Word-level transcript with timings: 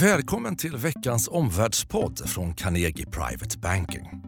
Välkommen 0.00 0.56
till 0.56 0.76
veckans 0.76 1.28
omvärldspodd 1.28 2.28
från 2.28 2.54
Carnegie 2.54 3.06
Private 3.06 3.58
Banking. 3.58 4.25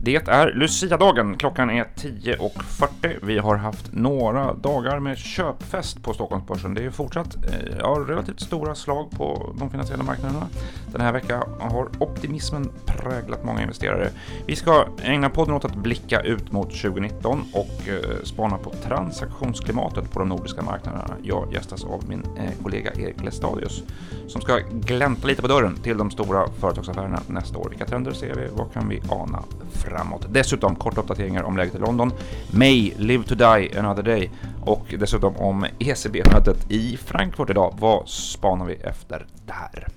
Det 0.00 0.28
är 0.28 0.52
Lucia-dagen. 0.52 1.36
Klockan 1.36 1.70
är 1.70 1.84
10.40. 1.96 3.18
Vi 3.22 3.38
har 3.38 3.56
haft 3.56 3.92
några 3.92 4.54
dagar 4.54 5.00
med 5.00 5.18
köpfest 5.18 6.02
på 6.02 6.14
Stockholmsbörsen. 6.14 6.74
Det 6.74 6.84
är 6.84 6.90
fortsatt 6.90 7.36
eh, 7.36 7.76
ja, 7.78 8.04
relativt 8.08 8.40
stora 8.40 8.74
slag 8.74 9.10
på 9.10 9.54
de 9.58 9.70
finansiella 9.70 10.04
marknaderna. 10.04 10.46
Den 10.92 11.00
här 11.00 11.12
veckan 11.12 11.42
har 11.60 11.88
optimismen 11.98 12.70
präglat 12.86 13.44
många 13.44 13.62
investerare. 13.62 14.10
Vi 14.46 14.56
ska 14.56 14.86
ägna 15.02 15.30
podden 15.30 15.54
åt 15.54 15.64
att 15.64 15.74
blicka 15.74 16.20
ut 16.20 16.52
mot 16.52 16.68
2019 16.68 17.42
och 17.52 17.88
eh, 17.88 18.22
spana 18.24 18.58
på 18.58 18.70
transaktionsklimatet 18.70 20.12
på 20.12 20.18
de 20.18 20.28
nordiska 20.28 20.62
marknaderna. 20.62 21.16
Jag 21.22 21.52
gästas 21.52 21.84
av 21.84 22.04
min 22.08 22.22
eh, 22.36 22.62
kollega 22.62 22.92
Erik 22.92 23.24
Lestadius 23.24 23.82
som 24.28 24.40
ska 24.40 24.58
glänta 24.72 25.26
lite 25.26 25.42
på 25.42 25.48
dörren 25.48 25.76
till 25.76 25.98
de 25.98 26.10
stora 26.10 26.48
företagsaffärerna 26.60 27.20
nästa 27.26 27.58
år. 27.58 27.68
Vilka 27.68 27.86
trender 27.86 28.12
ser 28.12 28.34
vi? 28.34 28.48
Vad 28.52 28.72
kan 28.72 28.88
vi 28.88 29.02
ana 29.08 29.42
framåt? 29.88 30.26
Dessutom 30.30 30.76
korta 30.76 31.00
uppdateringar 31.00 31.42
om 31.42 31.56
läget 31.56 31.74
i 31.74 31.78
London, 31.78 32.12
May, 32.50 32.92
Live 32.96 33.24
to 33.24 33.34
Die 33.34 33.78
Another 33.78 34.02
Day 34.02 34.30
och 34.64 34.94
dessutom 34.98 35.36
om 35.36 35.66
ECB-mötet 35.78 36.70
i 36.70 36.96
Frankfurt 36.96 37.50
idag. 37.50 37.74
Vad 37.78 38.08
spanar 38.08 38.66
vi 38.66 38.74
efter 38.74 39.26
där? 39.46 39.88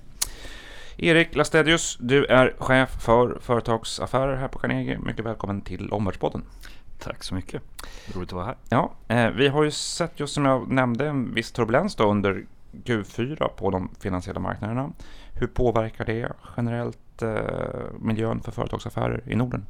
Erik 0.96 1.36
Lastedius, 1.36 1.98
du 2.00 2.24
är 2.24 2.54
chef 2.58 2.90
för 3.02 3.38
företagsaffärer 3.40 4.36
här 4.36 4.48
på 4.48 4.58
Carnegie. 4.58 4.98
Mycket 4.98 5.24
välkommen 5.24 5.60
till 5.60 5.90
Omvärldspodden. 5.90 6.42
Tack 6.98 7.22
så 7.22 7.34
mycket. 7.34 7.62
Roligt 8.14 8.28
att 8.28 8.32
vara 8.32 8.44
här. 8.44 8.56
Ja, 8.68 8.92
eh, 9.08 9.30
vi 9.30 9.48
har 9.48 9.64
ju 9.64 9.70
sett 9.70 10.20
just 10.20 10.34
som 10.34 10.44
jag 10.44 10.70
nämnde 10.70 11.08
en 11.08 11.34
viss 11.34 11.52
turbulens 11.52 11.94
då 11.96 12.04
under 12.04 12.44
Q4 12.84 13.48
på 13.48 13.70
de 13.70 13.90
finansiella 14.00 14.40
marknaderna. 14.40 14.90
Hur 15.34 15.46
påverkar 15.46 16.04
det 16.04 16.32
generellt 16.56 17.22
eh, 17.22 17.30
miljön 18.00 18.40
för 18.40 18.52
företagsaffärer 18.52 19.22
i 19.26 19.34
Norden? 19.34 19.66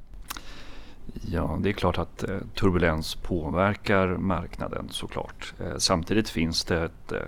Ja, 1.34 1.58
det 1.61 1.69
är 1.69 1.72
klart 1.72 1.98
att 1.98 2.28
eh, 2.28 2.38
turbulens 2.55 3.14
påverkar 3.14 4.08
marknaden 4.08 4.88
såklart. 4.91 5.55
Eh, 5.61 5.77
samtidigt 5.77 6.28
finns 6.28 6.64
det 6.64 6.84
ett 6.84 7.12
eh, 7.12 7.19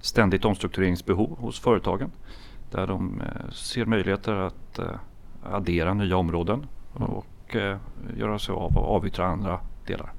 ständigt 0.00 0.44
omstruktureringsbehov 0.44 1.38
hos 1.38 1.60
företagen 1.60 2.10
där 2.70 2.86
de 2.86 3.22
ser 3.52 3.84
möjligheter 3.84 4.34
att 4.34 4.80
addera 5.42 5.94
nya 5.94 6.16
områden 6.16 6.66
och 6.92 7.56
göra 8.16 8.38
sig 8.38 8.52
av 8.52 8.76
och 8.76 8.96
avyttra 8.96 9.26
andra 9.26 9.60
delar. 9.86 10.12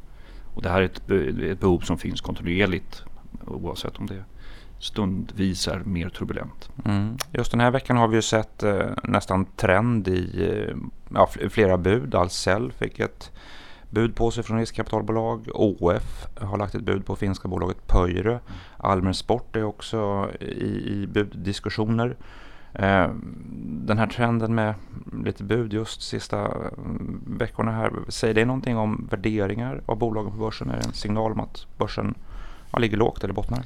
Och 0.54 0.62
det 0.62 0.70
här 0.70 0.82
är 0.82 0.86
ett 0.86 1.60
behov 1.60 1.80
som 1.80 1.98
finns 1.98 2.22
kontinuerligt 2.22 3.04
oavsett 3.46 3.98
om 3.98 4.06
det 4.06 4.16
är 4.16 4.24
stundvis 4.84 5.68
är 5.68 5.80
mer 5.80 6.10
turbulent. 6.10 6.70
Mm. 6.86 7.18
Just 7.32 7.52
den 7.52 7.60
här 7.60 7.72
veckan 7.72 7.98
har 7.98 8.08
vi 8.08 8.16
ju 8.16 8.22
sett 8.22 8.64
eh, 8.64 8.90
nästan 9.04 9.46
trend 9.46 10.08
i 10.08 10.50
eh, 10.50 10.76
ja, 11.14 11.28
flera 11.50 11.78
bud. 11.78 12.16
Ahlsell 12.16 12.72
fick 12.72 13.00
ett 13.00 13.32
bud 13.90 14.16
på 14.16 14.32
sig 14.32 14.44
från 14.44 14.58
riskkapitalbolag. 14.58 15.50
ÅF 15.54 16.28
har 16.38 16.58
lagt 16.58 16.76
ett 16.76 16.84
bud 16.84 17.06
på 17.06 17.16
finska 17.16 17.48
bolaget 17.48 17.88
Pöyry. 17.88 18.30
Mm. 18.30 18.40
Almen 18.78 19.14
Sport 19.14 19.56
är 19.56 19.64
också 19.64 20.30
i, 20.40 20.94
i 20.94 21.08
buddiskussioner. 21.08 22.18
Eh, 22.74 23.10
den 23.66 23.98
här 23.98 24.08
trenden 24.08 24.56
med 24.56 24.74
lite 25.26 25.44
bud 25.44 25.74
just 25.74 26.02
sista 26.02 26.38
mm, 26.38 27.24
veckorna 27.28 27.72
här, 27.72 27.92
säger 28.08 28.34
det 28.34 28.46
någonting 28.46 28.78
om 28.78 29.08
värderingar 29.12 29.82
av 29.86 29.98
bolagen 29.98 30.32
på 30.32 30.38
börsen? 30.38 30.70
Är 30.70 30.78
det 30.78 30.86
en 30.86 30.94
signal 30.94 31.32
om 31.32 31.40
att 31.40 31.68
börsen 31.78 32.16
ja, 32.72 32.80
ligger 32.80 32.98
lågt 32.98 33.24
eller 33.24 33.34
bottnar? 33.34 33.64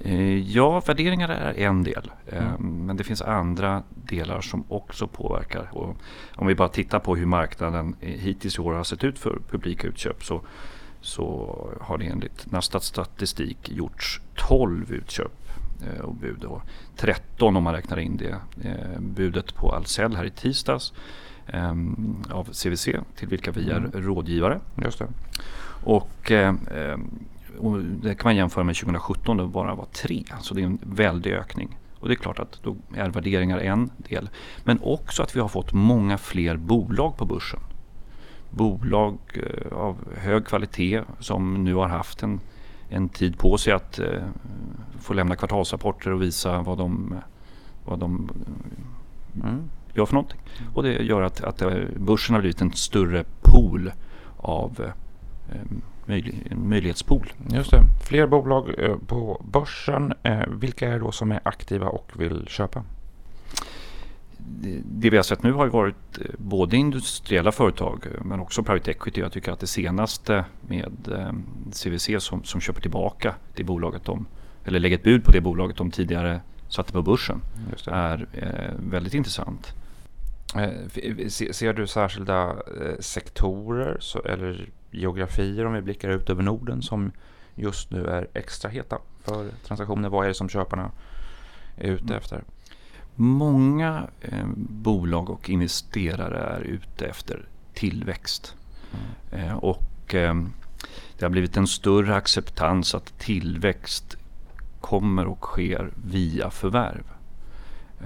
Eh, 0.00 0.38
ja, 0.38 0.80
värderingar 0.80 1.28
är 1.28 1.54
en 1.54 1.82
del. 1.82 2.10
Eh, 2.26 2.46
mm. 2.46 2.86
Men 2.86 2.96
det 2.96 3.04
finns 3.04 3.22
andra 3.22 3.82
delar 4.04 4.40
som 4.40 4.64
också 4.68 5.06
påverkar. 5.06 5.68
Och 5.72 5.96
om 6.34 6.46
vi 6.46 6.54
bara 6.54 6.68
tittar 6.68 6.98
på 6.98 7.16
hur 7.16 7.26
marknaden 7.26 7.96
hittills 8.00 8.58
i 8.58 8.60
år 8.60 8.74
har 8.74 8.84
sett 8.84 9.04
ut 9.04 9.18
för 9.18 9.38
publika 9.50 9.88
utköp 9.88 10.24
så, 10.24 10.40
så 11.00 11.56
har 11.80 11.98
det 11.98 12.04
enligt 12.04 12.52
Nasdaqs 12.52 12.86
statistik 12.86 13.70
gjorts 13.70 14.20
12 14.34 14.92
utköp 14.92 15.32
eh, 15.82 16.00
och 16.00 16.14
bud. 16.14 16.44
Och 16.44 16.62
13 16.96 17.56
om 17.56 17.62
man 17.62 17.74
räknar 17.74 17.98
in 17.98 18.16
det. 18.16 18.36
Budet 18.98 19.54
på 19.54 19.72
Ahlsell 19.72 20.16
här 20.16 20.24
i 20.24 20.30
tisdags 20.30 20.92
av 22.30 22.44
CVC 22.44 22.88
till 23.16 23.28
vilka 23.28 23.50
vi 23.50 23.70
är 23.70 23.76
mm. 23.76 23.90
rådgivare. 23.94 24.60
Just 24.84 24.98
det. 24.98 25.06
Och 25.84 26.32
och 27.58 27.78
det 27.78 28.14
kan 28.14 28.28
man 28.28 28.36
jämföra 28.36 28.64
med 28.64 28.76
2017 28.76 29.36
då 29.36 29.42
det 29.42 29.48
bara 29.48 29.74
var 29.74 29.84
tre. 29.84 30.24
Så 30.40 30.54
det 30.54 30.60
är 30.60 30.66
en 30.66 30.78
väldig 30.82 31.32
ökning. 31.32 31.78
Och 32.00 32.08
det 32.08 32.14
är 32.14 32.16
klart 32.16 32.38
att 32.38 32.60
då 32.62 32.76
är 32.94 33.10
värderingar 33.10 33.58
en 33.58 33.90
del. 33.96 34.28
Men 34.64 34.78
också 34.82 35.22
att 35.22 35.36
vi 35.36 35.40
har 35.40 35.48
fått 35.48 35.72
många 35.72 36.18
fler 36.18 36.56
bolag 36.56 37.16
på 37.16 37.24
börsen. 37.24 37.60
Bolag 38.50 39.18
eh, 39.34 39.78
av 39.78 39.96
hög 40.16 40.46
kvalitet 40.46 41.02
som 41.18 41.64
nu 41.64 41.74
har 41.74 41.88
haft 41.88 42.22
en, 42.22 42.40
en 42.88 43.08
tid 43.08 43.38
på 43.38 43.58
sig 43.58 43.72
att 43.72 43.98
eh, 43.98 44.22
få 45.00 45.14
lämna 45.14 45.36
kvartalsrapporter 45.36 46.10
och 46.10 46.22
visa 46.22 46.62
vad 46.62 46.78
de, 46.78 47.14
vad 47.84 47.98
de 47.98 48.30
mm. 49.34 49.62
gör 49.94 50.06
för 50.06 50.14
någonting. 50.14 50.40
Och 50.74 50.82
det 50.82 50.92
gör 51.02 51.22
att, 51.22 51.44
att 51.44 51.62
eh, 51.62 51.74
börsen 51.96 52.34
har 52.34 52.40
blivit 52.40 52.60
en 52.60 52.72
större 52.72 53.24
pool 53.42 53.92
av 54.36 54.92
eh, 55.48 55.60
en 56.06 56.68
möjlighetspool. 56.68 57.32
Just 57.50 57.70
det. 57.70 57.82
Fler 58.08 58.26
bolag 58.26 58.74
eh, 58.78 58.96
på 59.06 59.42
börsen. 59.44 60.12
Eh, 60.22 60.46
vilka 60.48 60.88
är 60.88 60.92
det 60.92 60.98
då 60.98 61.12
som 61.12 61.32
är 61.32 61.40
aktiva 61.42 61.88
och 61.88 62.12
vill 62.16 62.46
köpa? 62.48 62.84
Det 64.84 65.10
vi 65.10 65.16
har 65.16 65.24
sett 65.24 65.42
nu 65.42 65.52
har 65.52 65.66
varit 65.66 66.18
eh, 66.18 66.26
både 66.38 66.76
industriella 66.76 67.52
företag 67.52 68.06
men 68.24 68.40
också 68.40 68.62
private 68.62 68.90
equity. 68.90 69.20
Jag 69.20 69.32
tycker 69.32 69.52
att 69.52 69.60
det 69.60 69.66
senaste 69.66 70.44
med 70.60 70.92
CVC 71.72 72.10
som, 72.18 72.44
som 72.44 72.60
köper 72.60 72.80
tillbaka 72.80 73.34
det 73.54 73.64
bolaget 73.64 74.04
de, 74.04 74.26
eller 74.64 74.80
lägger 74.80 74.96
ett 74.96 75.04
bud 75.04 75.24
på 75.24 75.32
det 75.32 75.40
bolaget 75.40 75.76
de 75.76 75.90
tidigare 75.90 76.40
satte 76.68 76.92
på 76.92 77.02
börsen 77.02 77.40
är 77.86 78.26
väldigt 78.90 79.14
intressant. 79.14 79.74
Ser 81.28 81.72
du 81.72 81.86
särskilda 81.86 82.56
sektorer 83.00 83.98
eller 84.24 84.68
geografier 84.96 85.64
om 85.64 85.72
vi 85.72 85.82
blickar 85.82 86.08
ut 86.08 86.30
över 86.30 86.42
Norden 86.42 86.82
som 86.82 87.12
just 87.54 87.90
nu 87.90 88.06
är 88.06 88.28
extra 88.34 88.70
heta 88.70 88.98
för 89.20 89.50
transaktioner? 89.66 90.08
Vad 90.08 90.24
är 90.24 90.28
det 90.28 90.34
som 90.34 90.48
köparna 90.48 90.90
är 91.76 91.90
ute 91.90 92.04
mm. 92.04 92.16
efter? 92.16 92.42
Många 93.14 94.06
eh, 94.20 94.46
bolag 94.56 95.30
och 95.30 95.50
investerare 95.50 96.38
är 96.38 96.60
ute 96.60 97.06
efter 97.06 97.48
tillväxt. 97.74 98.54
Mm. 99.30 99.48
Eh, 99.48 99.56
och 99.56 100.14
eh, 100.14 100.34
det 101.18 101.24
har 101.24 101.30
blivit 101.30 101.56
en 101.56 101.66
större 101.66 102.14
acceptans 102.14 102.94
att 102.94 103.18
tillväxt 103.18 104.16
kommer 104.80 105.26
och 105.26 105.44
sker 105.44 105.90
via 106.04 106.50
förvärv. 106.50 107.04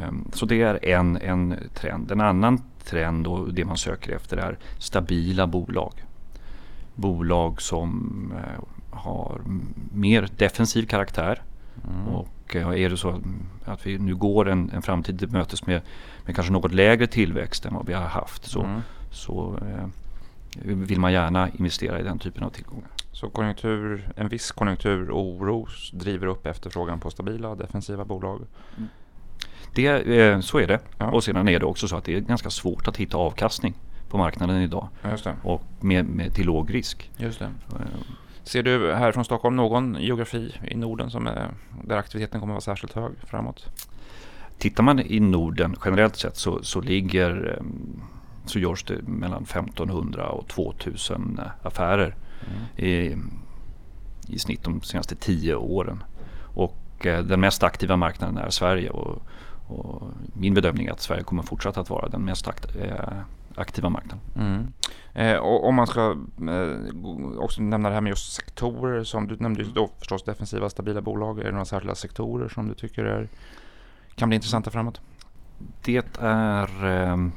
Eh, 0.00 0.12
så 0.32 0.46
det 0.46 0.62
är 0.62 0.84
en, 0.84 1.16
en 1.16 1.56
trend. 1.74 2.10
En 2.12 2.20
annan 2.20 2.62
trend 2.84 3.26
och 3.26 3.54
det 3.54 3.64
man 3.64 3.76
söker 3.76 4.12
efter 4.12 4.36
är 4.36 4.58
stabila 4.78 5.46
bolag 5.46 5.92
bolag 7.00 7.62
som 7.62 8.32
eh, 8.36 8.64
har 8.90 9.40
mer 9.92 10.28
defensiv 10.36 10.86
karaktär. 10.86 11.42
Mm. 11.84 12.14
Och 12.14 12.56
eh, 12.56 12.68
är 12.68 12.90
det 12.90 12.96
så 12.96 13.20
att 13.64 13.86
vi 13.86 13.98
nu 13.98 14.14
går 14.14 14.48
en, 14.48 14.70
en 14.70 14.82
framtid 14.82 15.18
till 15.18 15.30
mötes 15.30 15.66
med, 15.66 15.82
med 16.26 16.34
kanske 16.34 16.52
något 16.52 16.72
lägre 16.72 17.06
tillväxt 17.06 17.66
än 17.66 17.74
vad 17.74 17.86
vi 17.86 17.92
har 17.92 18.02
haft 18.02 18.44
så, 18.44 18.62
mm. 18.62 18.80
så 19.10 19.58
eh, 19.62 19.86
vill 20.64 21.00
man 21.00 21.12
gärna 21.12 21.48
investera 21.48 22.00
i 22.00 22.02
den 22.02 22.18
typen 22.18 22.42
av 22.42 22.50
tillgångar. 22.50 22.88
Så 23.12 23.28
konjunktur, 23.28 24.08
en 24.16 24.28
viss 24.28 24.50
konjunkturoro 24.50 25.66
driver 25.92 26.26
upp 26.26 26.46
efterfrågan 26.46 27.00
på 27.00 27.10
stabila 27.10 27.54
defensiva 27.54 28.04
bolag? 28.04 28.40
Mm. 28.76 28.88
Det, 29.74 30.44
så 30.44 30.58
är 30.58 30.66
det. 30.66 30.80
Ja. 30.98 31.10
Och 31.10 31.24
sedan 31.24 31.48
är 31.48 31.58
det 31.58 31.66
också 31.66 31.88
så 31.88 31.96
att 31.96 32.04
det 32.04 32.16
är 32.16 32.20
ganska 32.20 32.50
svårt 32.50 32.88
att 32.88 32.96
hitta 32.96 33.16
avkastning 33.16 33.74
på 34.10 34.18
marknaden 34.18 34.62
idag. 34.62 34.88
Och 35.42 35.62
med, 35.80 36.04
med, 36.04 36.34
till 36.34 36.46
låg 36.46 36.74
risk. 36.74 37.10
Det. 37.16 37.52
Ser 38.42 38.62
du 38.62 38.94
här 38.94 39.12
från 39.12 39.24
Stockholm 39.24 39.56
någon 39.56 39.96
geografi 40.00 40.54
i 40.68 40.76
Norden 40.76 41.10
som 41.10 41.26
är, 41.26 41.50
där 41.84 41.96
aktiviteten 41.96 42.40
kommer 42.40 42.52
att 42.52 42.66
vara 42.66 42.76
särskilt 42.76 42.92
hög 42.92 43.12
framåt? 43.26 43.66
Tittar 44.58 44.82
man 44.82 45.00
i 45.00 45.20
Norden 45.20 45.76
generellt 45.84 46.16
sett 46.16 46.36
så, 46.36 46.62
så 46.62 46.80
ligger 46.80 47.58
ehm, 47.58 48.00
så 48.46 48.58
görs 48.58 48.84
det 48.84 49.02
mellan 49.02 49.42
1500 49.42 50.28
och 50.28 50.48
2000 50.48 51.40
affärer 51.62 52.16
mm. 52.46 52.90
i, 52.90 53.16
i 54.34 54.38
snitt 54.38 54.64
de 54.64 54.82
senaste 54.82 55.14
tio 55.14 55.54
åren. 55.54 56.02
Och 56.54 57.06
eh, 57.06 57.24
den 57.24 57.40
mest 57.40 57.62
aktiva 57.62 57.96
marknaden 57.96 58.38
är 58.38 58.50
Sverige 58.50 58.90
och, 58.90 59.22
och 59.66 60.02
min 60.32 60.54
bedömning 60.54 60.86
är 60.86 60.92
att 60.92 61.00
Sverige 61.00 61.22
kommer 61.22 61.42
fortsätta 61.42 61.80
att 61.80 61.90
vara 61.90 62.08
den 62.08 62.24
mest 62.24 62.48
eh, 62.48 62.54
aktiva 63.54 63.88
marknaden. 63.88 64.20
Mm. 64.36 64.72
Eh, 65.14 65.36
och 65.36 65.68
om 65.68 65.74
man 65.74 65.86
ska 65.86 66.16
eh, 66.48 67.38
också 67.38 67.62
nämna 67.62 67.88
det 67.88 67.94
här 67.94 68.00
med 68.00 68.10
just 68.10 68.32
sektorer 68.32 69.04
som 69.04 69.28
du 69.28 69.36
nämnde 69.36 69.64
då 69.74 69.90
förstås 69.98 70.22
defensiva 70.24 70.70
stabila 70.70 71.00
bolag. 71.00 71.38
Är 71.38 71.44
det 71.44 71.50
några 71.50 71.64
särskilda 71.64 71.94
sektorer 71.94 72.48
som 72.48 72.68
du 72.68 72.74
tycker 72.74 73.04
är 73.04 73.28
kan 74.14 74.28
bli 74.28 74.34
intressanta 74.34 74.70
framåt? 74.70 75.00
Det 75.84 76.16
är 76.20 76.84
ehm, 76.84 77.32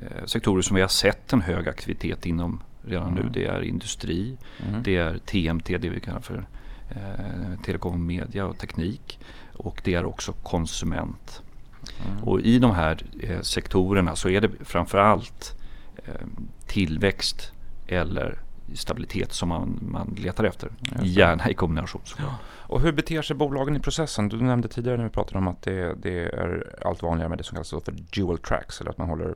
eh, 0.00 0.24
sektorer 0.24 0.62
som 0.62 0.74
vi 0.74 0.80
har 0.80 0.88
sett 0.88 1.32
en 1.32 1.40
hög 1.40 1.68
aktivitet 1.68 2.26
inom 2.26 2.62
redan 2.82 3.08
mm. 3.08 3.24
nu. 3.24 3.30
Det 3.32 3.46
är 3.46 3.62
industri, 3.62 4.38
mm. 4.68 4.82
det 4.82 4.96
är 4.96 5.18
TMT, 5.18 5.78
det 5.78 5.88
vi 5.88 6.00
kallar 6.00 6.20
för 6.20 6.46
eh, 6.90 7.60
telekom, 7.64 8.06
media 8.06 8.46
och 8.46 8.58
teknik. 8.58 9.18
Och 9.52 9.80
det 9.84 9.94
är 9.94 10.04
också 10.04 10.32
konsument. 10.32 11.42
Mm. 12.06 12.24
Och 12.24 12.40
i 12.40 12.58
de 12.58 12.70
här 12.70 13.02
eh, 13.20 13.40
sektorerna 13.40 14.16
så 14.16 14.28
är 14.28 14.40
det 14.40 14.50
framförallt 14.60 15.58
eh, 15.96 16.14
tillväxt 16.66 17.52
eller 17.86 18.38
stabilitet 18.74 19.32
som 19.32 19.48
man, 19.48 19.78
man 19.82 20.14
letar 20.18 20.44
efter. 20.44 20.70
Gärna 21.02 21.50
i 21.50 21.54
kombination. 21.54 22.02
Ja. 22.18 22.38
Och 22.46 22.80
hur 22.80 22.92
beter 22.92 23.22
sig 23.22 23.36
bolagen 23.36 23.76
i 23.76 23.80
processen? 23.80 24.28
Du 24.28 24.36
nämnde 24.36 24.68
tidigare 24.68 24.96
när 24.96 25.04
vi 25.04 25.10
pratade 25.10 25.38
om 25.38 25.48
att 25.48 25.62
det, 25.62 25.94
det 26.02 26.24
är 26.24 26.76
allt 26.84 27.02
vanligare 27.02 27.28
med 27.28 27.38
det 27.38 27.44
som 27.44 27.54
kallas 27.54 27.70
för 27.70 27.94
dual 28.14 28.38
tracks, 28.38 28.80
eller 28.80 28.90
att 28.90 28.98
man 28.98 29.08
håller 29.08 29.34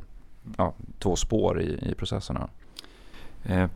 ja, 0.57 0.75
två 0.99 1.17
spår 1.17 1.61
i, 1.61 1.91
i 1.91 1.95
processerna. 1.95 2.49
Eh, 3.45 3.67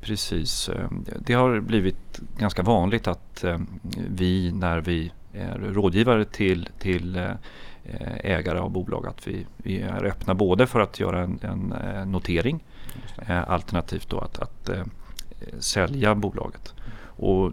precis. 0.00 0.68
Eh, 0.68 0.90
det 1.18 1.34
har 1.34 1.60
blivit 1.60 2.20
ganska 2.38 2.62
vanligt 2.62 3.06
att 3.06 3.44
eh, 3.44 3.58
vi 4.08 4.52
när 4.52 4.80
vi 4.80 5.12
är 5.32 5.58
rådgivare 5.58 6.24
till, 6.24 6.68
till 6.78 7.16
eh, 7.16 7.34
ägare 8.20 8.58
av 8.58 8.70
bolag 8.70 9.06
att 9.06 9.28
vi, 9.28 9.46
vi 9.56 9.80
är 9.80 10.04
öppna 10.04 10.34
både 10.34 10.66
för 10.66 10.80
att 10.80 11.00
göra 11.00 11.22
en, 11.22 11.38
en 11.42 11.72
eh, 11.72 12.06
notering 12.06 12.64
alternativt 13.46 14.10
då 14.10 14.18
att, 14.18 14.38
att 14.38 14.70
sälja 15.58 16.14
bolaget. 16.14 16.74
Och 17.04 17.52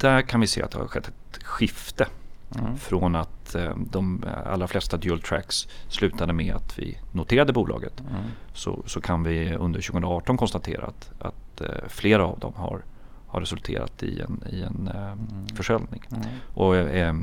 där 0.00 0.22
kan 0.22 0.40
vi 0.40 0.46
se 0.46 0.62
att 0.62 0.70
det 0.70 0.78
har 0.78 0.86
skett 0.86 1.08
ett 1.08 1.42
skifte 1.44 2.06
mm. 2.58 2.76
från 2.76 3.14
att 3.14 3.54
eh, 3.54 3.76
de 3.90 4.24
allra 4.46 4.66
flesta 4.66 4.96
dual 4.96 5.20
tracks 5.20 5.68
slutade 5.88 6.32
med 6.32 6.54
att 6.54 6.78
vi 6.78 6.98
noterade 7.12 7.52
bolaget. 7.52 8.00
Mm. 8.00 8.22
Så, 8.52 8.82
så 8.86 9.00
kan 9.00 9.22
vi 9.22 9.54
under 9.54 9.80
2018 9.80 10.36
konstatera 10.36 10.86
att, 10.86 11.10
att 11.18 11.60
eh, 11.60 11.88
flera 11.88 12.26
av 12.26 12.38
dem 12.38 12.52
har 12.56 12.82
har 13.28 13.40
resulterat 13.40 14.02
i 14.02 14.20
en, 14.20 14.42
i 14.50 14.62
en 14.62 14.90
eh, 14.94 15.12
mm. 15.12 15.46
försäljning. 15.54 16.02
Mm. 16.10 16.22
Och 16.54 16.76
eh, 16.76 17.14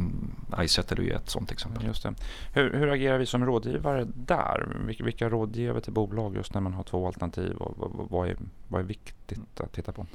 iSettle 0.60 0.98
är 0.98 1.06
ju 1.06 1.12
ett 1.12 1.30
sådant 1.30 1.52
exempel. 1.52 1.86
Just 1.86 2.04
det. 2.04 2.13
Hur, 2.54 2.74
hur 2.74 2.92
agerar 2.92 3.18
vi 3.18 3.25
som 3.25 3.46
rådgivare 3.46 4.07
där? 4.13 4.78
Vilka, 4.86 5.04
vilka 5.04 5.30
råd 5.30 5.56
ger 5.56 5.74
vi 5.74 5.81
till 5.81 5.94
bolag 5.94 6.36
just 6.36 6.54
när 6.54 6.62
man 6.62 6.74
har 6.74 6.84
två 6.84 7.07
alternativ? 7.07 7.56
Och, 7.56 7.74
vad, 7.78 8.10
vad, 8.10 8.30
är, 8.30 8.38
vad 8.68 8.81
är 8.81 8.86
viktigt 8.86 9.62
att 9.62 9.74
titta 9.74 9.92
på? 9.92 10.06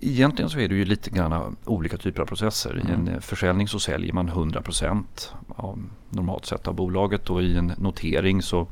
Egentligen 0.00 0.50
så 0.50 0.58
är 0.58 0.68
det 0.68 0.74
ju 0.74 0.84
lite 0.84 1.10
grann 1.10 1.56
olika 1.64 1.96
typer 1.96 2.22
av 2.22 2.26
processer. 2.26 2.76
I 2.78 2.92
en 2.92 3.08
mm. 3.08 3.20
försäljning 3.20 3.68
så 3.68 3.78
säljer 3.78 4.12
man 4.12 4.30
100% 4.30 5.04
av, 5.48 5.84
normalt 6.10 6.46
sett 6.46 6.68
av 6.68 6.74
bolaget 6.74 7.30
och 7.30 7.42
i 7.42 7.56
en 7.56 7.72
notering 7.78 8.42
så, 8.42 8.66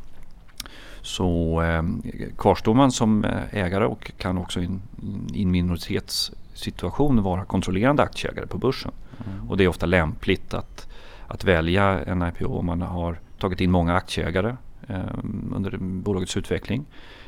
så 1.04 1.62
eh, 1.62 1.82
kvarstår 2.38 2.74
man 2.74 2.92
som 2.92 3.24
eh, 3.24 3.54
ägare 3.54 3.84
och 3.84 4.12
kan 4.18 4.38
också 4.38 4.60
i 4.60 4.64
en, 4.64 5.50
minoritetssituation 5.50 7.22
vara 7.22 7.44
kontrollerande 7.44 8.02
aktieägare 8.02 8.46
på 8.46 8.58
börsen. 8.58 8.92
Mm. 9.26 9.50
Och 9.50 9.56
det 9.56 9.64
är 9.64 9.68
ofta 9.68 9.86
lämpligt 9.86 10.54
att, 10.54 10.88
att 11.26 11.44
välja 11.44 12.04
en 12.04 12.22
IPO 12.22 12.58
om 12.58 12.66
man 12.66 12.82
har 12.82 13.18
tagit 13.38 13.60
in 13.60 13.70
många 13.70 13.94
aktieägare 13.94 14.56
eh, 14.88 14.98
under 15.54 15.78
bolagets 15.78 16.36
utveckling. 16.36 16.84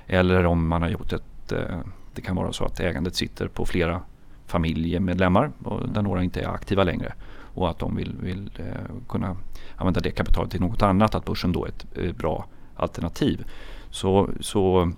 Eller 0.07 0.47
om 0.47 0.69
man 0.69 0.83
har 0.83 0.89
gjort 0.89 1.13
ett 1.13 1.53
eh, 1.53 1.79
det 2.15 2.23
kan 2.23 2.37
vara 2.37 2.53
så 2.53 2.65
att 2.65 2.81
ägandet 2.81 3.15
sitter 3.15 3.49
på 3.49 3.67
flera 3.67 4.01
familjemedlemmar 4.47 5.51
och 5.65 5.89
där 5.89 6.03
några 6.03 6.23
inte 6.23 6.41
är 6.41 6.49
aktiva 6.49 6.85
längre 6.85 7.13
och 7.57 7.71
att 7.71 7.79
de 7.79 7.97
vill, 7.97 8.17
vill 8.21 8.51
eh, 8.59 9.07
kunna 9.09 9.37
använda 9.77 10.01
det 10.01 10.11
kapitalet 10.11 10.51
till 10.51 10.61
något 10.61 10.83
annat, 10.83 11.15
att 11.15 11.25
börsen 11.25 11.53
då 11.53 11.65
är 11.65 11.69
ett 11.69 12.17
bra 12.17 12.47
alternativ. 12.77 13.45
Så, 13.91 14.31
så 14.41 14.93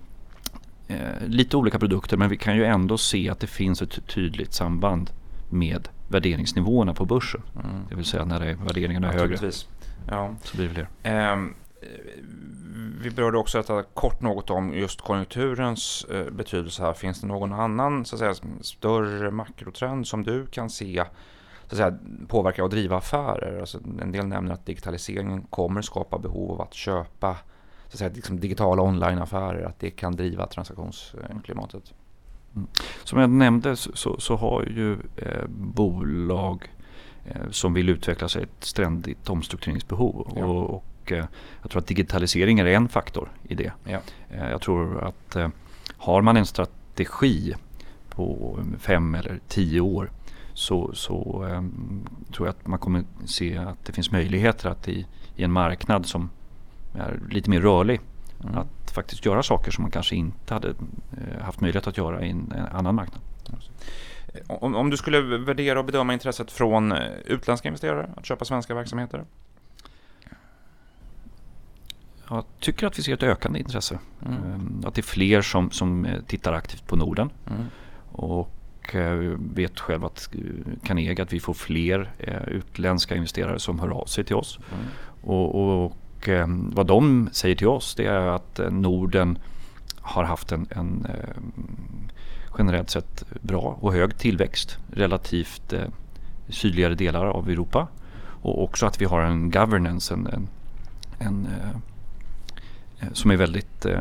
eh, 0.87 1.27
lite 1.27 1.57
olika 1.57 1.79
produkter 1.79 2.17
men 2.17 2.29
vi 2.29 2.37
kan 2.37 2.55
ju 2.55 2.65
ändå 2.65 2.97
se 2.97 3.29
att 3.29 3.39
det 3.39 3.47
finns 3.47 3.81
ett 3.81 4.07
tydligt 4.07 4.53
samband 4.53 5.09
med 5.49 5.87
värderingsnivåerna 6.07 6.93
på 6.93 7.05
börsen. 7.05 7.41
Mm. 7.55 7.81
Det 7.89 7.95
vill 7.95 8.05
säga 8.05 8.25
när 8.25 8.55
värderingarna 8.55 9.13
är 9.13 9.19
högre 9.19 9.51
ja. 10.07 10.35
så 10.43 10.57
blir 10.57 10.67
det 10.67 10.73
fler. 11.03 11.33
Um, 11.33 11.55
vi 13.01 13.11
berörde 13.11 13.37
också 13.37 13.57
detta 13.57 13.83
kort 13.83 14.21
något 14.21 14.49
om 14.49 14.73
just 14.73 15.01
konjunkturens 15.01 16.05
eh, 16.11 16.31
betydelse 16.31 16.83
här. 16.83 16.93
Finns 16.93 17.21
det 17.21 17.27
någon 17.27 17.53
annan 17.53 18.05
så 18.05 18.15
att 18.15 18.19
säga, 18.19 18.51
större 18.61 19.31
makrotrend 19.31 20.07
som 20.07 20.23
du 20.23 20.45
kan 20.45 20.69
se 20.69 21.03
så 21.67 21.75
att 21.75 21.77
säga, 21.77 21.97
påverka 22.27 22.63
och 22.63 22.69
driva 22.69 22.97
affärer? 22.97 23.59
Alltså, 23.59 23.79
en 24.01 24.11
del 24.11 24.25
nämner 24.25 24.53
att 24.53 24.65
digitaliseringen 24.65 25.41
kommer 25.41 25.81
skapa 25.81 26.17
behov 26.17 26.51
av 26.51 26.61
att 26.61 26.73
köpa 26.73 27.37
så 27.89 27.95
att 27.95 27.99
säga, 27.99 28.11
liksom 28.15 28.39
digitala 28.39 28.81
onlineaffärer, 28.81 29.63
att 29.63 29.79
det 29.79 29.89
kan 29.89 30.15
driva 30.15 30.47
transaktionsklimatet. 30.47 31.93
Mm. 32.55 32.67
Som 33.03 33.19
jag 33.19 33.29
nämnde 33.29 33.75
så, 33.75 34.19
så, 34.19 34.35
har 34.35 34.63
ju 34.63 34.93
eh, 35.15 35.47
bolag 35.47 36.73
eh, 37.25 37.49
som 37.51 37.73
vill 37.73 37.89
utveckla 37.89 38.27
sig 38.29 38.43
ett 38.43 38.63
ständigt 38.63 39.29
omstruktureringsbehov. 39.29 40.33
Ja. 40.35 40.45
Och, 40.45 40.69
och 40.69 40.85
Eh, 41.11 41.25
jag 41.61 41.71
tror 41.71 41.81
att 41.81 41.87
digitalisering 41.87 42.59
är 42.59 42.65
en 42.65 42.89
faktor 42.89 43.31
i 43.43 43.55
det. 43.55 43.71
Ja. 43.83 43.99
Eh, 44.29 44.49
jag 44.49 44.61
tror 44.61 45.03
att 45.03 45.35
eh, 45.35 45.49
har 45.97 46.21
man 46.21 46.37
en 46.37 46.45
strategi 46.45 47.55
på 48.09 48.59
fem 48.79 49.15
eller 49.15 49.39
tio 49.47 49.81
år 49.81 50.11
så, 50.53 50.93
så 50.93 51.43
um, 51.43 52.07
tror 52.33 52.47
jag 52.47 52.55
att 52.55 52.67
man 52.67 52.79
kommer 52.79 53.03
se 53.25 53.57
att 53.57 53.85
det 53.85 53.93
finns 53.93 54.11
möjligheter 54.11 54.69
att 54.69 54.87
i, 54.87 55.05
i 55.35 55.43
en 55.43 55.51
marknad 55.51 56.05
som 56.05 56.29
är 56.99 57.19
lite 57.29 57.49
mer 57.49 57.61
rörlig 57.61 58.01
mm. 58.43 58.57
att 58.57 58.91
faktiskt 58.91 59.25
göra 59.25 59.43
saker 59.43 59.71
som 59.71 59.81
man 59.81 59.91
kanske 59.91 60.15
inte 60.15 60.53
hade 60.53 60.67
uh, 60.67 60.75
haft 61.41 61.61
möjlighet 61.61 61.87
att 61.87 61.97
göra 61.97 62.25
i 62.25 62.29
en, 62.29 62.53
en 62.57 62.65
annan 62.65 62.95
marknad. 62.95 63.21
Om, 64.47 64.75
om, 64.75 64.89
du 64.89 64.97
skulle 64.97 65.21
värdera 65.37 65.79
och 65.79 65.85
bedöma 65.85 66.13
intresset 66.13 66.51
från 66.51 66.93
utländska 67.25 67.67
investerare 67.67 68.09
att 68.17 68.25
köpa 68.25 68.45
svenska 68.45 68.75
verksamheter? 68.75 69.23
jag 72.29 72.45
tycker 72.59 72.87
att 72.87 72.99
vi 72.99 73.03
ser 73.03 73.13
ett 73.13 73.23
ökande 73.23 73.59
intresse. 73.59 73.99
Mm. 74.25 74.81
Att 74.85 74.95
det 74.95 75.01
är 75.01 75.03
fler 75.03 75.41
som, 75.41 75.71
som 75.71 76.05
eh, 76.05 76.21
tittar 76.21 76.53
aktivt 76.53 76.87
på 76.87 76.95
Norden. 76.95 77.29
Mm. 77.47 77.65
Och 78.11 78.95
eh, 78.95 79.37
vet 79.53 79.79
själv 79.79 80.05
att 80.05 80.35
eh, 80.35 80.41
Carnegie 80.83 81.23
att 81.23 81.33
vi 81.33 81.39
får 81.39 81.53
fler 81.53 82.11
utländska 82.47 83.15
investerare 83.15 83.59
som 83.59 83.79
hör 83.79 83.89
av 83.89 84.05
sig 84.05 84.23
till 84.23 84.35
oss. 84.35 84.59
Mm. 84.73 84.85
Och, 85.21 85.55
och, 85.55 85.97
ehm, 86.27 86.71
vad 86.75 86.87
de 86.87 87.29
säger 87.31 87.55
till 87.55 87.67
oss 87.67 87.95
det 87.95 88.05
är 88.05 88.27
att 88.27 88.59
Norden 88.69 89.37
har 89.95 90.23
haft 90.23 90.51
en, 90.51 90.67
en 90.69 91.07
generellt 92.57 92.89
sett 92.89 93.25
bra 93.41 93.77
och 93.81 93.93
hög 93.93 94.17
tillväxt 94.17 94.77
relativt 94.91 95.73
sydligare 96.49 96.95
delar 96.95 97.25
av 97.25 97.49
Europa. 97.49 97.87
Och 98.41 98.63
också 98.63 98.85
att 98.85 99.01
vi 99.01 99.05
har 99.05 99.21
en 99.21 99.51
governance, 99.51 100.13
en, 100.13 100.27
en, 100.27 100.47
en 101.19 101.47
Eh, 102.99 103.07
som 103.13 103.31
är 103.31 103.35
väldigt 103.35 103.85
eh, 103.85 103.99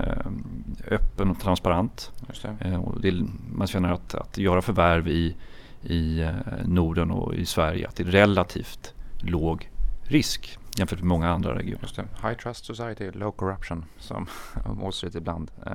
öppen 0.90 1.30
och 1.30 1.40
transparent. 1.40 2.12
Eh, 2.60 2.74
och 2.74 3.00
det, 3.00 3.24
man 3.52 3.66
känner 3.66 3.92
att, 3.92 4.14
att 4.14 4.38
göra 4.38 4.62
förvärv 4.62 5.08
i, 5.08 5.36
i 5.82 6.20
eh, 6.20 6.30
Norden 6.64 7.10
och 7.10 7.34
i 7.34 7.46
Sverige 7.46 7.88
att 7.88 7.96
det 7.96 8.02
är 8.02 8.10
relativt 8.10 8.94
låg 9.18 9.70
risk 10.02 10.57
jämfört 10.78 10.98
med 10.98 11.08
många 11.08 11.30
andra 11.30 11.54
regioner. 11.54 11.88
High 12.22 12.34
Trust 12.34 12.64
Society, 12.64 13.10
Low 13.10 13.30
Corruption 13.30 13.84
som 13.98 14.26
Wall 14.64 14.92
Street 14.92 15.14
ibland 15.14 15.50
eh, 15.66 15.72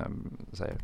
säger. 0.51 0.77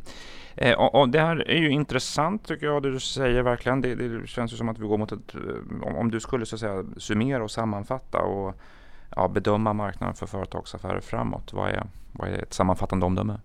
Eh, 0.56 0.74
och, 0.74 0.96
och, 0.96 1.10
det 1.10 1.20
här 1.20 1.50
är 1.50 1.58
ju 1.58 1.70
intressant 1.70 2.48
tycker 2.48 2.66
jag 2.66 2.84
det 2.84 2.92
du 2.92 3.00
säger 3.00 3.42
verkligen. 3.42 3.82
Det, 3.82 3.96
det 3.96 4.28
känns 4.28 4.54
ju 4.54 4.58
som 4.58 4.70
att 4.70 4.80
vi 4.80 4.88
går 4.88 4.98
mot 4.98 5.12
ett, 5.12 5.36
om, 5.84 5.96
om 5.96 6.12
du 6.12 6.20
skulle 6.20 6.46
så 6.46 6.56
att 6.56 6.60
säga 6.60 6.84
summera 6.98 7.44
och 7.44 7.52
sammanfatta 7.52 8.18
och 8.18 8.56
ja, 9.16 9.28
bedöma 9.28 9.74
marknaden 9.74 10.16
för 10.16 10.28
företagsaffärer 10.28 11.00
framåt? 11.00 11.54
Vad 11.54 11.70
är, 11.70 11.84
vad 12.12 12.30
är 12.30 12.44
ett 12.44 12.54
sammanfattande 12.54 13.06
omdöme? 13.06 13.40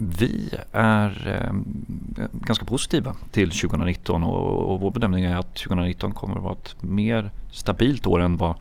Vi 0.00 0.54
är 0.72 1.28
eh, 1.28 1.52
ganska 2.32 2.64
positiva 2.64 3.16
till 3.30 3.50
2019 3.50 4.24
och, 4.24 4.72
och 4.72 4.80
vår 4.80 4.90
bedömning 4.90 5.24
är 5.24 5.36
att 5.36 5.54
2019 5.54 6.12
kommer 6.12 6.36
att 6.36 6.42
vara 6.42 6.52
ett 6.52 6.82
mer 6.82 7.30
stabilt 7.50 8.06
år 8.06 8.20
än 8.20 8.36
vad 8.36 8.54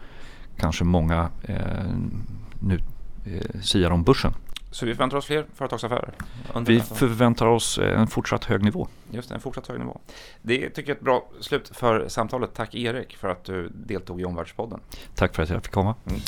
kanske 0.58 0.84
många 0.84 1.30
eh, 1.44 1.58
nu 2.60 2.80
eh, 3.26 3.62
siar 3.62 3.92
om 3.92 4.04
börsen. 4.04 4.34
Så 4.72 4.86
vi 4.86 4.94
förväntar 4.94 5.18
oss 5.18 5.26
fler 5.26 5.46
företagsaffärer? 5.56 6.14
Vi 6.66 6.80
förväntar 6.80 7.46
oss 7.46 7.78
en 7.78 8.08
fortsatt 8.08 8.46
hög 8.46 8.64
nivå. 8.64 8.88
Just 9.12 9.30
det, 9.30 9.36
en 9.36 9.42
fortsatt 9.42 9.68
hög 9.68 9.80
nivå. 9.80 10.00
Det 10.42 10.70
tycker 10.70 10.82
jag 10.82 10.90
är 10.90 11.00
ett 11.00 11.02
bra 11.02 11.30
slut 11.40 11.72
för 11.74 12.08
samtalet. 12.08 12.54
Tack 12.54 12.76
Erik 12.76 13.18
för 13.18 13.28
att 13.28 13.44
du 13.44 13.70
deltog 13.70 14.22
i 14.22 14.26
Omvärldspodden. 14.26 14.80
Tack 15.16 15.36
för 15.36 15.44
att 15.44 15.50
jag 15.50 15.64
fick 15.64 15.74
komma. 15.74 15.96
Mm. 16.06 16.20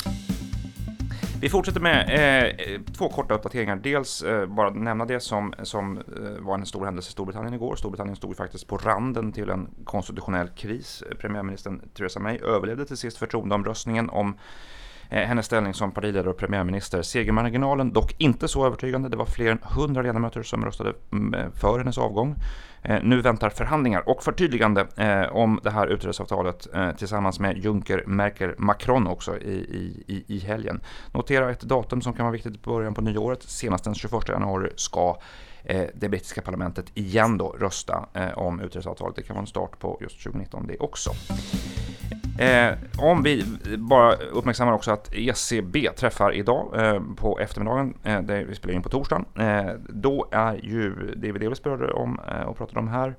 Vi 1.40 1.48
fortsätter 1.48 1.80
med 1.80 2.10
eh, 2.10 2.80
två 2.98 3.08
korta 3.08 3.34
uppdateringar. 3.34 3.76
Dels 3.76 4.22
eh, 4.22 4.46
bara 4.46 4.70
nämna 4.70 5.04
det 5.04 5.20
som, 5.20 5.54
som 5.62 5.98
eh, 5.98 6.02
var 6.38 6.54
en 6.54 6.66
stor 6.66 6.84
händelse 6.84 7.08
i 7.08 7.12
Storbritannien 7.12 7.54
igår. 7.54 7.76
Storbritannien 7.76 8.16
stod 8.16 8.36
faktiskt 8.36 8.66
på 8.66 8.76
randen 8.76 9.32
till 9.32 9.50
en 9.50 9.68
konstitutionell 9.84 10.48
kris. 10.48 11.02
Premiärministern 11.18 11.82
Theresa 11.94 12.20
May 12.20 12.38
överlevde 12.38 12.84
till 12.84 12.96
sist 12.96 13.16
förtroendeomröstningen 13.16 14.10
om 14.10 14.38
Eh, 15.10 15.26
hennes 15.26 15.46
ställning 15.46 15.74
som 15.74 15.90
partiledare 15.90 16.30
och 16.30 16.36
premiärminister. 16.36 17.02
Segermarginalen 17.02 17.92
dock 17.92 18.14
inte 18.18 18.48
så 18.48 18.66
övertygande. 18.66 19.08
Det 19.08 19.16
var 19.16 19.26
fler 19.26 19.50
än 19.50 19.58
100 19.62 20.02
ledamöter 20.02 20.42
som 20.42 20.64
röstade 20.64 20.94
mm, 21.12 21.34
eh, 21.34 21.50
för 21.54 21.78
hennes 21.78 21.98
avgång. 21.98 22.34
Eh, 22.82 22.98
nu 23.02 23.20
väntar 23.20 23.50
förhandlingar 23.50 24.08
och 24.08 24.22
förtydligande 24.22 24.86
om 25.30 25.60
det 25.62 25.70
här 25.70 25.86
utträdesavtalet 25.86 26.66
tillsammans 26.98 27.40
med 27.40 27.58
Juncker, 27.58 28.04
Merkel, 28.06 28.54
Macron 28.58 29.06
också 29.06 29.38
i, 29.38 30.04
i, 30.06 30.24
i 30.26 30.38
helgen. 30.38 30.80
Notera 31.12 31.50
ett 31.50 31.60
datum 31.60 32.02
som 32.02 32.12
kan 32.12 32.24
vara 32.24 32.32
viktigt 32.32 32.54
i 32.54 32.58
början 32.58 32.94
på 32.94 33.00
nyåret. 33.00 33.42
Senast 33.42 33.84
den 33.84 33.94
21 33.94 34.28
januari 34.28 34.70
ska 34.76 35.16
det 35.94 36.08
brittiska 36.08 36.42
parlamentet 36.42 36.86
igen 36.94 37.38
då 37.38 37.48
rösta 37.48 38.08
om 38.34 38.60
utträdesavtalet. 38.60 39.16
Det 39.16 39.22
kan 39.22 39.36
vara 39.36 39.42
en 39.42 39.46
start 39.46 39.78
på 39.78 39.98
just 40.00 40.22
2019 40.22 40.66
det 40.66 40.78
också. 40.78 41.10
Eh, 42.40 42.72
om 42.98 43.22
vi 43.22 43.44
bara 43.78 44.14
uppmärksammar 44.14 44.72
också 44.72 44.90
att 44.90 45.12
ECB 45.12 45.90
träffar 45.96 46.32
idag 46.32 46.86
eh, 46.86 47.00
på 47.16 47.38
eftermiddagen, 47.38 47.94
eh, 48.04 48.22
där 48.22 48.44
vi 48.44 48.54
spelar 48.54 48.74
in 48.74 48.82
på 48.82 48.88
torsdagen, 48.88 49.24
eh, 49.38 49.72
då 49.88 50.28
är 50.32 50.54
ju 50.62 50.94
det 51.16 51.32
vi 51.32 51.38
delvis 51.38 51.62
berörde 51.62 51.92
om 51.92 52.20
eh, 52.28 52.42
och 52.42 52.56
pratade 52.56 52.80
om 52.80 52.88
här 52.88 53.14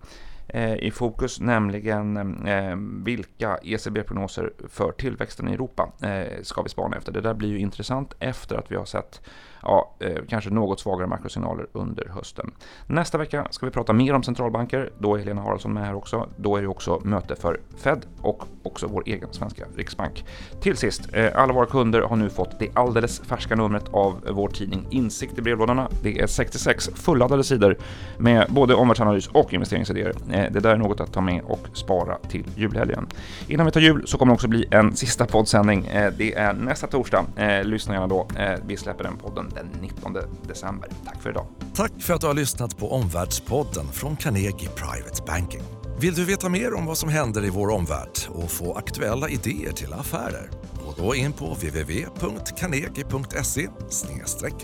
eh, 0.48 0.76
i 0.76 0.92
fokus, 0.92 1.40
nämligen 1.40 2.18
eh, 2.48 2.76
vilka 3.06 3.58
ECB-prognoser 3.64 4.52
för 4.70 4.92
tillväxten 4.92 5.48
i 5.48 5.54
Europa 5.54 5.92
eh, 6.04 6.42
ska 6.42 6.62
vi 6.62 6.70
spana 6.70 6.98
efter. 6.98 7.12
Det 7.12 7.22
där 7.22 7.34
blir 7.34 7.50
ju 7.50 7.60
intressant 7.60 8.14
efter 8.20 8.56
att 8.56 8.72
vi 8.72 8.76
har 8.76 8.86
sett 8.86 9.22
ja, 9.64 9.96
eh, 10.00 10.18
kanske 10.30 10.50
något 10.50 10.80
svagare 10.80 11.08
makrosignaler 11.08 11.68
under 11.72 12.08
hösten. 12.10 12.52
Nästa 12.88 13.18
vecka 13.18 13.48
ska 13.50 13.66
vi 13.66 13.72
prata 13.72 13.94
mer 13.94 14.14
om 14.14 14.24
centralbanker. 14.24 14.90
Då 15.00 15.16
är 15.16 15.20
Helena 15.20 15.42
Haraldsson 15.42 15.74
med 15.74 15.86
här 15.86 15.96
också. 15.96 16.30
Då 16.38 16.56
är 16.56 16.62
det 16.62 16.68
också 16.68 17.02
möte 17.04 17.36
för 17.36 17.60
Fed 17.78 18.06
och 18.22 18.44
också 18.64 18.88
vår 18.88 19.04
egen 19.06 19.34
svenska 19.34 19.66
riksbank. 19.76 20.26
Till 20.62 20.78
sist, 20.78 21.10
eh, 21.14 21.30
alla 21.36 21.54
våra 21.54 21.66
kunder 21.66 22.02
har 22.02 22.16
nu 22.16 22.30
fått 22.30 22.60
det 22.60 22.70
alldeles 22.74 23.20
färska 23.20 23.56
numret 23.56 23.84
av 23.92 24.22
vår 24.32 24.48
tidning 24.48 24.88
Insikt 24.90 25.38
i 25.38 25.42
brevlådorna. 25.42 25.90
Det 26.04 26.20
är 26.20 26.28
66 26.28 26.90
fulladdade 26.96 27.44
sidor 27.44 27.78
med 28.18 28.46
både 28.50 28.76
omvärldsanalys 28.76 29.28
och 29.28 29.54
investeringsidéer. 29.54 30.14
Eh, 30.32 30.52
det 30.52 30.60
där 30.60 30.70
är 30.70 30.78
något 30.78 31.00
att 31.00 31.14
ta 31.14 31.22
med 31.22 31.42
och 31.44 31.68
spara 31.74 32.18
till 32.18 32.46
julhelgen. 32.56 33.08
Innan 33.48 33.66
vi 33.66 33.72
tar 33.72 33.82
jul 33.82 34.08
så 34.08 34.18
kommer 34.18 34.32
det 34.32 34.34
också 34.34 34.48
bli 34.48 34.66
en 34.72 34.96
sista 34.96 35.26
poddsändning. 35.26 35.90
Det 36.18 36.34
är 36.34 36.54
nästa 36.54 36.88
torsdag. 36.88 37.26
Lyssna 37.64 37.94
gärna 37.94 38.08
då. 38.08 38.28
Vi 38.66 38.78
släpper 38.78 39.04
den 39.04 39.18
podden 39.18 39.51
podden 39.52 39.70
den 39.72 39.82
19 39.82 40.14
december. 40.48 40.90
Tack 41.06 41.22
för 41.22 41.30
idag. 41.30 41.48
Tack 41.74 41.92
för 42.00 42.14
att 42.14 42.22
du 42.22 42.28
har 42.28 42.34
lyssnat 42.34 42.78
på 42.78 42.92
Omvärldspodden 42.92 43.88
från 43.88 44.16
Carnegie 44.16 44.70
Private 44.70 45.24
Banking. 45.28 45.62
Vill 46.00 46.14
du 46.14 46.26
veta 46.26 46.50
mer 46.50 46.74
om 46.74 46.86
vad 46.86 46.98
som 46.98 47.10
händer 47.10 47.46
i 47.46 47.50
vår 47.50 47.70
omvärld 47.70 48.12
och 48.30 48.52
få 48.52 48.74
aktuella 48.74 49.30
idéer 49.30 49.72
till 49.72 49.94
affärer? 49.94 50.50
Gå 50.86 50.94
då 50.98 51.16
in 51.16 51.34
på 51.34 51.46
www.carnegie.se 51.46 53.68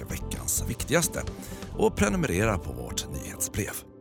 veckans 0.10 0.63
viktigaste 0.67 1.24
och 1.77 1.96
prenumerera 1.96 2.58
på 2.58 2.74
vårt 2.74 3.08
nyhetsbrev. 3.13 3.97